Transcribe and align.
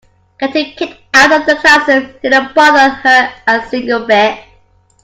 Getting 0.39 0.73
kicked 0.75 0.99
out 1.13 1.31
of 1.41 1.45
the 1.45 1.57
classroom 1.57 2.15
didn't 2.23 2.55
bother 2.55 2.89
her 2.89 3.31
a 3.45 3.67
single 3.69 4.07
bit. 4.07 4.39